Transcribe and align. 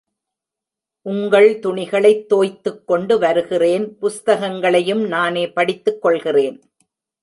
உங்கள் 1.01 1.59
துணிகளைத் 1.59 2.25
தோய்த்துக் 2.25 2.87
கொண்டு 2.87 3.19
வருகிறேன், 3.19 3.97
புஸ்தகங்களையும் 4.01 5.07
நானே 5.07 5.51
படித்துக் 5.51 6.01
கொள்கிறேன். 6.01 6.61